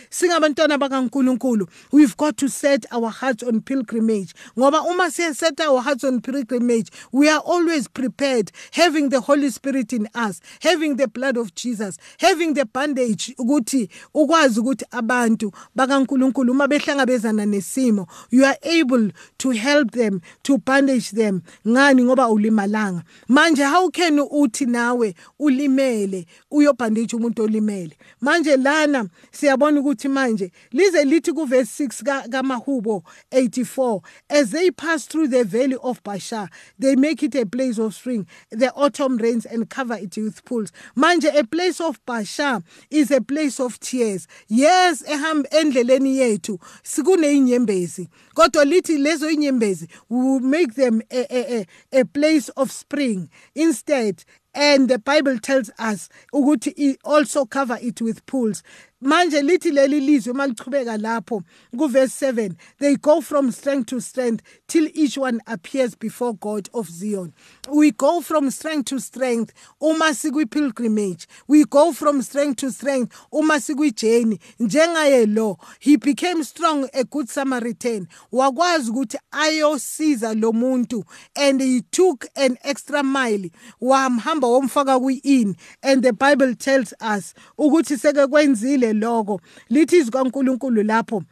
singabantwana 0.09 0.77
bakaNkuluNkulu 0.77 1.67
we've 1.91 2.15
got 2.17 2.37
to 2.37 2.47
set 2.49 2.85
our 2.91 3.09
hearts 3.09 3.43
on 3.43 3.61
pilgrimage. 3.61 4.33
Ngoba 4.57 4.81
uma 4.81 5.11
siya 5.11 5.33
set 5.35 5.59
our 5.61 5.81
hearts 5.81 6.03
on 6.03 6.21
pilgrimage 6.21 6.89
we 7.11 7.29
are 7.29 7.41
always 7.45 7.87
prepared 7.87 8.51
having 8.71 9.09
the 9.09 9.19
holy 9.19 9.49
spirit 9.49 9.93
in 9.93 10.07
us 10.15 10.41
having 10.61 10.95
the 10.95 11.07
blood 11.07 11.37
of 11.37 11.53
Jesus 11.55 11.97
having 12.19 12.53
the 12.53 12.65
bandage 12.65 13.35
ukuthi 13.37 13.89
ukwazi 14.13 14.59
ukuthi 14.59 14.85
abantu 14.91 15.51
bakaNkuluNkulu 15.75 16.51
uma 16.51 16.67
behlangabezana 16.67 17.45
nesimo 17.45 18.07
you 18.31 18.45
are 18.45 18.57
able 18.61 19.11
to 19.37 19.51
help 19.51 19.91
them 19.91 20.21
to 20.43 20.57
bandage 20.57 21.11
them 21.11 21.22
ngani 21.67 22.03
ngoba 22.03 22.29
ulimalanga? 22.29 23.03
Manje 23.29 23.63
how 23.63 23.89
can 23.89 24.19
uthi 24.19 24.65
nawe 24.65 25.15
ulimele 25.39 26.25
uyobhandage 26.51 27.15
umuntu 27.15 27.43
olimele? 27.43 27.97
Manje 28.21 28.57
lana 28.57 29.07
siyabona 29.31 29.79
ukuthi 29.79 30.07
manje 30.07 30.51
lize 30.71 31.03
lithi 31.03 31.33
ku 31.33 31.45
verse 31.45 31.83
6 31.83 32.29
kaMahubo 32.29 33.03
84 33.31 34.01
as 34.29 34.51
they 34.51 34.71
pass 34.71 35.05
through 35.07 35.27
the 35.27 35.43
valley 35.43 35.77
of 35.83 36.03
Basha 36.03 36.49
they 36.79 36.95
make 36.95 37.23
it 37.23 37.35
a 37.35 37.45
place 37.45 37.77
of 37.77 37.93
spring 37.93 38.27
the 38.49 38.71
autumn 38.73 39.17
rains 39.17 39.45
and 39.45 39.69
cover 39.69 39.95
it 39.95 40.15
with 40.17 40.43
pools. 40.45 40.71
Manje 40.97 41.33
a 41.33 41.43
place 41.43 41.79
of 41.79 42.03
Basha 42.05 42.61
is 42.89 43.11
a 43.11 43.21
place 43.21 43.59
of 43.59 43.79
tears. 43.79 44.27
Yes 44.47 45.03
ehamba 45.03 45.49
endleleni 45.49 46.17
yethu 46.17 46.59
sikune 46.83 47.33
inyembezi 47.33 48.09
kodwa 48.33 48.65
lithi 48.65 48.97
lezo 48.97 49.29
inyembezi 49.29 49.87
we 50.09 50.39
make 50.39 50.73
them 50.73 51.01
a, 51.13 51.61
a, 51.61 51.65
a, 52.01 52.05
place 52.05 52.49
of 52.49 52.71
spring. 52.71 53.29
Instead 53.55 54.23
and 54.55 54.89
the 54.89 54.99
bible 54.99 55.39
tells 55.39 55.71
us 55.79 56.09
ukuthi 56.33 56.95
also 57.03 57.45
cover 57.45 57.77
it 57.81 58.01
with 58.01 58.25
pools 58.25 58.61
manje 59.03 59.41
lithi 59.41 59.71
leli 59.71 59.99
lizwe 59.99 60.33
malichubeka 60.33 60.97
lapho 60.97 61.43
kuverse 61.77 62.25
7 62.31 62.51
they 62.79 62.95
go 62.95 63.21
from 63.21 63.51
strength 63.51 63.89
to 63.89 64.01
strength 64.01 64.43
till 64.67 64.89
each 64.93 65.17
one 65.17 65.39
appears 65.45 65.95
before 65.95 66.33
God 66.33 66.69
of 66.73 66.89
Zion. 66.89 67.33
We 67.69 67.91
go 67.91 68.21
from 68.21 68.49
strength 68.49 68.85
to 68.85 68.99
strength 68.99 69.53
uma 69.81 70.13
sikwi 70.13 70.49
pilgrimage 70.49 71.27
we 71.47 71.65
go 71.65 71.91
from 71.91 72.21
strength 72.21 72.57
to 72.57 72.71
strength 72.71 73.13
uma 73.31 73.55
sikwi 73.55 73.91
journey 73.95 74.39
njengaye 74.59 75.25
lo 75.25 75.57
he 75.79 75.97
became 75.97 76.43
strong 76.43 76.87
a 76.93 77.03
good 77.03 77.29
samaritan. 77.29 78.07
Wakwazi 78.31 78.91
ukuthi 78.91 79.17
ayosiza 79.31 80.33
lo 80.33 80.51
muntu 80.53 81.03
and 81.35 81.61
he 81.61 81.81
took 81.91 82.25
an 82.35 82.57
extra 82.63 83.03
mile. 83.03 83.49
Wamhamba 83.81 84.47
womfaka 84.47 84.99
kwi-in 84.99 85.55
and 85.81 86.03
the 86.03 86.13
bible 86.13 86.55
tells 86.55 86.93
us 87.01 87.33
ukuthi 87.57 87.97
seke 87.97 88.27
kwenzile 88.27 88.92
lokho 88.93 89.41
lithi 89.69 89.97
izwi 89.97 90.11
kaNkuluNkulu 90.11 90.83
lapho 90.83 91.23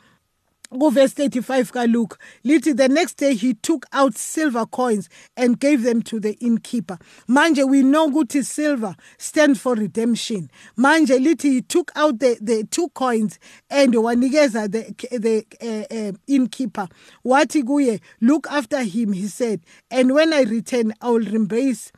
kuverse 0.80 1.28
35 1.28 1.66
kaLuke 1.72 2.18
lithi 2.46 2.74
the 2.76 2.88
next 2.88 3.18
day 3.18 3.34
he 3.34 3.54
took 3.54 3.86
out 3.92 4.16
silver 4.18 4.66
coins 4.66 5.10
and 5.36 5.60
gave 5.60 5.84
them 5.84 6.02
to 6.02 6.20
the 6.20 6.32
innkeeper. 6.40 6.98
Manje 7.28 7.68
we 7.68 7.82
know 7.82 8.08
ukuthi 8.10 8.44
silver 8.44 8.96
stands 9.18 9.60
for 9.60 9.76
redemption. 9.76 10.50
Manje 10.78 11.20
lithi 11.20 11.52
he 11.52 11.62
took 11.62 11.92
out 11.96 12.20
the 12.20 12.38
the 12.42 12.64
two 12.72 12.88
coins 12.90 13.38
and 13.70 13.94
wanikeza 13.94 14.72
the 14.72 14.94
the 15.20 15.46
uh, 15.62 15.94
uh, 15.94 16.12
innkeeper. 16.28 16.88
Wathi 17.26 17.64
kuye 17.64 18.00
look 18.22 18.48
after 18.50 18.82
him 18.84 19.12
he 19.14 19.28
said 19.28 19.62
and 19.90 20.14
when 20.14 20.34
i 20.34 20.42
return 20.44 20.94
i 21.02 21.10
will 21.10 21.36
embrace 21.36 21.92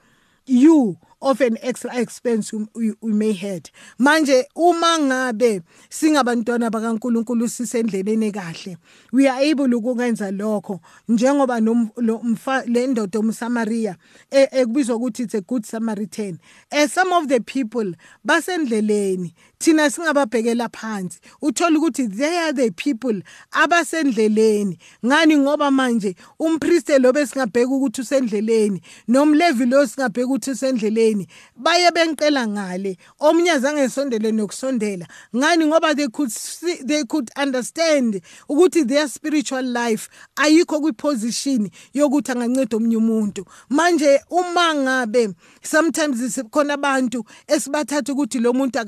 you 0.46 0.98
of 1.24 1.42
an 1.42 1.58
extra 1.62 1.96
expense 1.96 2.54
we, 2.54 2.94
we 3.02 3.14
may 3.14 3.34
had. 3.34 3.70
Manje 4.00 4.46
uma 4.56 4.98
ngabe 5.00 5.62
singabantwana 5.90 6.70
bakaNkuluNkulu 6.70 7.48
sisendleleni 7.50 8.32
kahle 8.32 8.78
we 9.12 9.28
are 9.28 9.40
able 9.40 9.74
ukwenza 9.74 10.32
lokho. 10.32 10.80
Njengoba 11.08 11.60
le 12.68 12.88
ndoda 12.88 13.20
umSamaria 13.20 13.96
ekubizwa 14.32 14.96
ukuthi 14.96 15.24
it's 15.24 15.36
a 15.36 15.42
good 15.42 15.66
Samaritan. 15.66 16.40
As 16.72 16.92
some 16.92 17.14
of 17.14 17.28
the 17.28 17.40
people 17.40 17.94
basendleleni 18.26 19.34
thina 19.64 19.90
singababhekela 19.90 20.70
phansi. 20.70 21.20
Uthola 21.42 21.80
ukuthi 21.80 22.12
they 22.12 22.38
are 22.38 22.52
the 22.52 22.70
people 22.72 23.22
abasendleleni. 23.54 24.78
Ngani? 25.06 25.38
Ngoba 25.38 25.72
manje 25.72 26.16
umpriste 26.40 27.00
lo 27.00 27.14
besingabheka 27.14 27.70
ukuthi 27.70 28.02
usendleleni 28.02 28.82
nomlevi 29.08 29.66
lo 29.66 29.88
singabheka 29.88 30.28
ukuthi 30.28 30.52
usendleleni 30.52 31.28
baye 31.56 31.92
bencela 31.92 32.48
ngale. 32.48 32.98
Omnye 33.20 33.52
azange 33.52 33.82
esondele 33.82 34.32
nokusondela. 34.32 35.08
Ngani? 35.36 35.66
Ngoba 35.66 35.96
they 35.96 36.08
could 36.08 36.32
see, 36.32 36.84
they 36.84 37.04
could 37.06 37.32
understand 37.38 38.22
ukuthi 38.50 38.86
their 38.86 39.08
spiritual 39.08 39.64
life 39.64 40.10
ayikho 40.36 40.82
kwiposition 40.82 41.70
yokuthi 41.94 42.32
anganceda 42.32 42.78
omunye 42.78 42.98
umuntu. 42.98 43.46
Manje 43.70 44.20
uma 44.30 44.76
ngabe 44.76 45.34
sometimes 45.62 46.44
khona 46.52 46.74
abantu 46.74 47.24
esibathatha 47.48 48.14
ukuthi 48.14 48.40
lo 48.40 48.52
muntu 48.54 48.80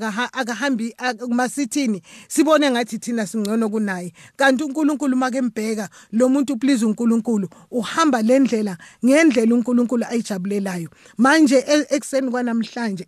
akahambi 0.66 0.94
masithini 1.28 2.02
sibone 2.28 2.70
ngathi 2.70 2.98
thina 2.98 3.26
singcono 3.26 3.68
kunaye. 3.68 4.12
Kanti 4.36 4.64
uNkulunkulu 4.64 5.16
make 5.16 5.40
mbheka 5.40 5.88
lo 6.12 6.28
muntu 6.28 6.56
please 6.58 6.84
uNkulunkulu 6.84 7.48
uhamba 7.70 8.22
lendlela 8.22 8.76
ngendlela 9.04 9.54
uNkulunkulu 9.54 10.04
ayijabulelayo. 10.04 10.88
Manje 11.18 11.56
e-, 11.58 11.86
ekseni 11.90 12.30
kwanamhlanje 12.30 13.06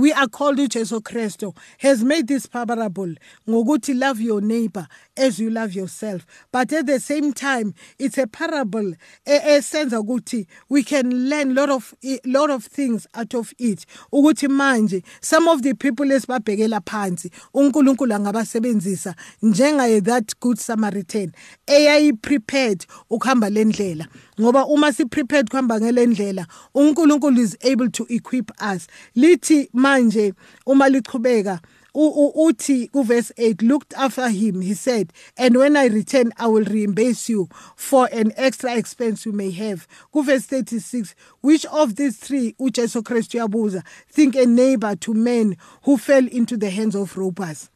we 0.00 0.14
are 0.14 0.28
called 0.28 0.56
uJesu 0.56 1.02
Kristo 1.02 1.54
has 1.76 2.02
made 2.02 2.26
this 2.26 2.46
parable 2.46 3.14
ngokuthi 3.46 3.94
love 4.00 4.18
your 4.18 4.40
neighbor 4.40 4.88
as 5.14 5.38
you 5.38 5.50
love 5.50 5.74
yourself. 5.74 6.26
But 6.50 6.72
at 6.72 6.86
the 6.86 6.98
same 6.98 7.34
time 7.34 7.74
it's 7.98 8.16
a 8.16 8.26
parable 8.26 8.94
esenza 9.26 10.00
ukuthi 10.00 10.46
we 10.70 10.82
can 10.82 11.28
learn 11.28 11.54
lot 11.54 11.68
of 11.68 11.94
lot 12.24 12.48
of 12.48 12.64
things 12.64 13.06
out 13.14 13.34
of 13.34 13.52
it. 13.58 13.84
Ukuthi 14.10 14.48
manje 14.48 15.04
some 15.20 15.48
of 15.48 15.60
the 15.60 15.74
people 15.74 16.06
esibabhekela 16.06 16.80
phansi 16.80 17.30
uNkulunkulu 17.54 18.14
angabasebenzisa 18.14 19.14
njengaye 19.42 20.02
that 20.02 20.32
good 20.40 20.58
samaritan. 20.58 21.32
Eyayi 21.66 22.14
prepared 22.14 22.86
ukuhamba 23.10 23.50
lendlela 23.50 24.08
ngoba 24.40 24.66
uma 24.66 24.92
si 24.92 25.04
prepared 25.04 25.50
kuhamba 25.50 25.78
ngelendlela 25.80 26.46
uNkulunkulu 26.74 27.38
is 27.38 27.56
able 27.60 27.90
to 27.90 28.06
equip 28.08 28.50
us. 28.62 28.86
Lithi 29.14 29.68
manje 29.90 30.34
uma 30.66 30.88
lichubeka 30.88 31.60
uthi 31.94 32.88
kuverse 32.88 33.32
8 33.36 33.62
looked 33.62 33.92
after 33.94 34.28
him 34.28 34.60
he 34.60 34.74
said 34.74 35.12
and 35.36 35.56
when 35.56 35.76
i 35.76 35.86
return 35.88 36.32
i 36.36 36.46
will 36.46 36.64
reimburse 36.64 37.28
you 37.28 37.48
for 37.74 38.08
an 38.12 38.32
extra 38.36 38.76
expense 38.76 39.26
you 39.26 39.32
may 39.32 39.50
have. 39.50 39.88
Kuverse 40.14 40.46
36 40.46 41.14
which 41.40 41.66
of 41.66 41.96
these 41.96 42.16
three 42.16 42.54
ujesu 42.60 43.02
kristu 43.02 43.38
yabuza 43.38 43.82
think 44.08 44.36
a 44.36 44.46
neighbor 44.46 44.94
to 44.94 45.12
men 45.14 45.56
who 45.82 45.98
fell 45.98 46.26
into 46.28 46.56
the 46.56 46.70
hands 46.70 46.94
of 46.94 47.16
robbers 47.16 47.68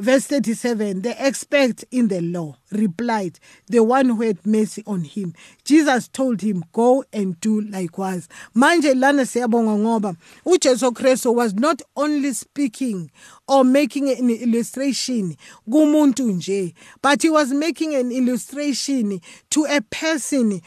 Verse 0.00 0.26
37 0.26 1.02
The 1.02 1.22
expert 1.22 1.84
in 1.92 2.08
the 2.08 2.20
law 2.20 2.56
replied, 2.72 3.38
The 3.68 3.84
one 3.84 4.06
who 4.08 4.22
had 4.22 4.44
mercy 4.44 4.82
on 4.88 5.04
him. 5.04 5.34
Jesus 5.64 6.08
told 6.08 6.40
him, 6.40 6.64
Go 6.72 7.04
and 7.12 7.38
do 7.38 7.60
likewise. 7.60 8.28
Manje 8.56 8.92
lana 8.96 9.22
siyabonga 9.22 9.78
ngoba 9.78 10.16
uJesu 10.44 10.90
Kristu 10.90 11.32
was 11.32 11.54
not 11.54 11.80
only 11.94 12.32
speaking 12.32 13.12
or 13.46 13.62
making 13.62 14.10
an 14.10 14.30
illustration 14.30 15.36
kumuntu 15.70 16.28
nje, 16.28 16.74
but 17.00 17.22
he 17.22 17.30
was 17.30 17.52
making 17.52 17.94
an 17.94 18.10
illustration 18.10 19.20
to 19.50 19.64
a 19.66 19.80
person 19.80 20.60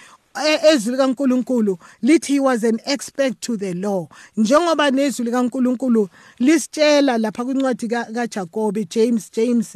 ezwi 0.46 0.92
likaNkuluNkulu 0.92 1.78
lithi 2.04 2.34
he 2.34 2.40
was 2.40 2.64
an 2.64 2.80
expert 2.86 3.40
to 3.42 3.58
the 3.58 3.74
law. 3.74 4.08
Njengoba 4.38 4.92
nezwi 4.92 5.26
likaNkuluNkulu 5.26 6.10
lisitshela 6.40 7.18
lapha 7.18 7.46
kwincwadi 7.46 7.88
kaJakobe 7.88 8.86
James 8.90 9.32
James 9.32 9.76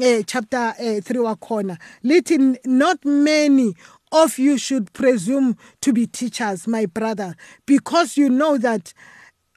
eh 0.00 0.22
chapter 0.26 0.74
eh, 0.78 1.02
3 1.02 1.18
wakhona 1.18 1.78
lithi 2.04 2.58
not 2.64 3.04
many 3.04 3.74
of 4.12 4.38
you 4.38 4.56
should 4.58 4.92
presume 4.92 5.54
to 5.80 5.92
be 5.92 6.06
teachers 6.06 6.66
my 6.66 6.86
brother 6.86 7.34
because 7.66 8.16
you 8.16 8.28
know 8.28 8.56
that 8.58 8.94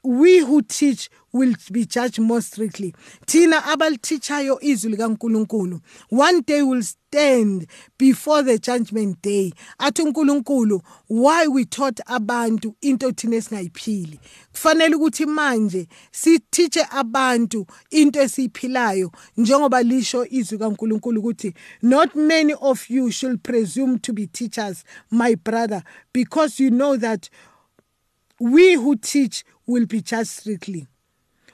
we 0.04 0.38
who 0.40 0.62
teach 0.62 1.08
will 1.32 1.54
be 1.70 1.86
judged 1.86 2.18
more 2.18 2.42
strictly. 2.42 2.94
Thina 3.26 3.64
abalithichayo 3.64 4.60
izwi 4.60 4.90
likaNkuluNkulu 4.90 5.80
one 6.10 6.42
day 6.42 6.62
will 6.62 6.82
stand 6.82 7.66
before 7.98 8.42
the 8.42 8.58
judgment 8.58 9.22
day. 9.22 9.52
Athi 9.78 10.02
uNkulunkulu 10.02 10.82
why 11.08 11.46
we 11.46 11.64
taught 11.64 12.00
abantu 12.06 12.74
into 12.82 13.12
thina 13.12 13.36
esingayiphili 13.36 14.20
kufanele 14.52 14.94
ukuthi 14.94 15.26
manje 15.26 15.88
sithiche 16.10 16.86
abantu 16.90 17.66
into 17.90 18.20
esiyiphilayo 18.20 19.12
njengoba 19.36 19.82
lisho 19.82 20.26
izwi 20.26 20.58
kaNkulunkulu 20.58 21.20
ukuthi 21.20 21.54
not 21.82 22.14
many 22.14 22.54
of 22.60 22.90
you 22.90 23.10
should 23.10 23.42
presume 23.42 23.98
to 23.98 24.12
be 24.12 24.26
teachers 24.26 24.84
my 25.10 25.34
brother 25.36 25.82
because 26.12 26.62
you 26.62 26.70
know 26.70 26.96
that 26.96 27.30
we 28.40 28.74
who 28.74 28.96
teach 28.96 29.44
will 29.66 29.86
be 29.86 30.00
judged 30.00 30.30
strictly. 30.30 30.88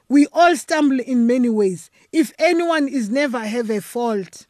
We 0.08 0.26
all 0.32 0.56
stumble 0.56 1.00
in 1.00 1.26
many 1.26 1.48
ways. 1.48 1.90
If 2.12 2.32
anyone 2.38 2.88
is 2.88 3.10
never 3.10 3.40
have 3.40 3.70
a 3.70 3.80
fault, 3.80 4.46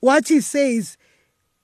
what 0.00 0.28
he 0.28 0.40
says, 0.40 0.96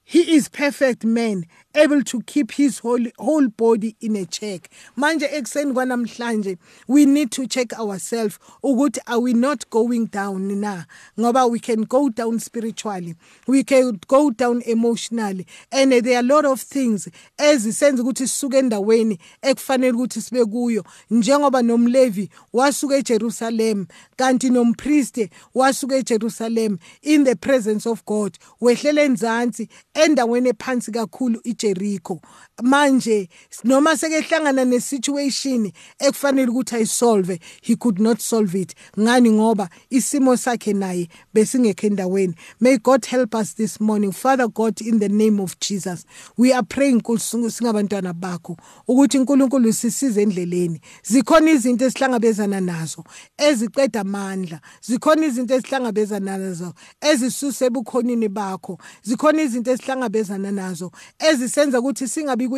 he 0.02 0.34
is 0.34 0.48
perfect 0.48 1.04
man, 1.04 1.46
able 1.74 2.02
to 2.02 2.20
keep 2.22 2.52
his 2.52 2.78
whole, 2.78 3.04
whole 3.18 3.48
body 3.48 3.96
in 4.00 4.16
a 4.16 4.24
check. 4.24 4.70
Manje 4.96 5.26
ekuseni 5.26 5.72
kwanamhlanje 5.72 6.56
we 6.86 7.04
need 7.04 7.30
to 7.30 7.46
check 7.46 7.72
ourselves 7.78 8.38
ukuthi 8.62 8.98
are 9.06 9.20
we 9.20 9.32
not 9.32 9.68
going 9.70 10.06
down 10.06 10.60
na? 10.60 10.84
Ngoba 11.18 11.50
we 11.50 11.58
can 11.58 11.82
go 11.82 12.08
down 12.08 12.38
spiritually. 12.38 13.14
We 13.46 13.64
can 13.64 14.00
go 14.06 14.30
down 14.30 14.62
emotionally. 14.62 15.46
And 15.72 15.92
there 15.92 16.16
are 16.16 16.20
a 16.20 16.22
lot 16.22 16.44
of 16.44 16.60
things 16.60 17.08
ezisenza 17.38 18.02
ukuthi 18.02 18.28
sisuke 18.28 18.58
endaweni 18.58 19.18
ekufanele 19.42 19.92
ukuthi 19.92 20.20
sibe 20.20 20.44
kuyo. 20.44 20.84
Njengoba 21.10 21.62
nomlevi 21.62 22.28
wasuka 22.52 22.96
eJerusalem 22.96 23.86
kanti 24.16 24.50
nompriest 24.50 25.28
wasuka 25.54 25.96
eJerusalem 25.96 26.78
in 27.02 27.24
the 27.24 27.36
presence 27.36 27.86
of 27.86 28.04
God. 28.04 28.38
Wehlele 28.60 29.04
enzansi 29.04 29.68
endaweni 29.94 30.48
ephansi 30.48 30.92
kakhulu 30.92 31.40
eJericho 31.64 32.20
manje 32.62 33.28
noma 33.64 33.96
sekehlangana 33.96 34.64
nesituation 34.64 35.72
ekufanele 35.98 36.48
ukuthi 36.48 36.76
ayisolve 36.76 37.40
he 37.62 37.76
could 37.76 37.98
not 37.98 38.20
solve 38.20 38.54
it. 38.54 38.74
Ngani? 38.98 39.30
Ngoba 39.30 39.68
isimo 39.90 40.36
sakhe 40.36 40.72
naye 40.72 41.08
besingekho 41.34 41.86
endaweni. 41.86 42.34
May 42.60 42.78
god 42.78 43.06
help 43.06 43.34
us 43.34 43.54
this 43.54 43.80
morning. 43.80 44.12
Father 44.12 44.48
god 44.48 44.80
in 44.80 44.98
the 44.98 45.08
name 45.08 45.40
of 45.40 45.58
jesus 45.58 46.04
we 46.36 46.52
are 46.52 46.62
praying 46.62 47.00
singabantwana 47.00 48.12
bakho 48.12 48.56
ukuthi 48.88 49.18
uNkulunkulu 49.18 49.72
sisize 49.72 50.22
endleleni. 50.22 50.80
Zikhona 51.02 51.50
izinto 51.50 51.84
esihlangabezana 51.84 52.60
nazo 52.60 53.04
eziqeda 53.38 54.00
amandla. 54.00 54.60
Zikhona 54.80 55.26
izinto 55.26 55.54
esihlangabezana 55.54 56.38
nazo 56.38 56.74
ezisuse 57.00 57.66
ebukhonini 57.66 58.28
bakho. 58.28 58.78
Zikhona 59.02 59.42
izinto 59.42 59.70
esihlangabezana 59.72 60.52
nazo 60.52 60.92
ezisenza 61.54 61.80
ukuthi 61.80 62.08
singabi 62.08 62.48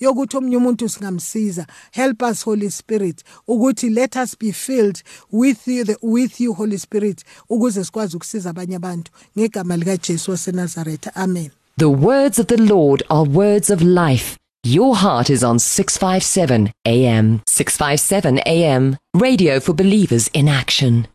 yokuthi 0.00 0.36
umuntu 0.36 0.88
singamsiza. 0.88 1.66
Help 1.92 2.22
us 2.22 2.44
holy 2.44 2.70
spirit 2.70 3.24
ukuthi 3.48 3.90
let 3.90 4.16
us 4.16 4.36
be 4.38 4.52
filled 4.52 5.02
with 5.32 5.68
you 5.68 5.84
the, 5.84 5.96
with 6.02 6.40
you 6.40 6.52
holy 6.52 6.78
spirit 6.78 7.24
ukuze 7.48 7.84
sikwazi 7.84 8.16
ukusiza 8.16 8.50
abanye 8.50 8.76
abantu. 8.76 9.12
Ngegama 9.38 9.76
lika 9.76 9.96
Jesu 9.96 10.30
waseNazaretha. 10.30 11.14
Amen. 11.14 11.50
The 11.78 11.88
words 11.88 12.38
of 12.38 12.46
the 12.46 12.56
Lord 12.56 13.02
are 13.08 13.28
words 13.28 13.70
of 13.70 13.82
life. 13.82 14.36
Your 14.64 14.96
heart 14.96 15.30
is 15.30 15.44
on 15.44 15.58
657 15.58 16.72
AM 16.84 17.40
657 17.46 18.40
AM 18.46 18.96
radio 19.14 19.60
for 19.60 19.74
believers 19.74 20.28
in 20.32 20.48
action 20.48 21.06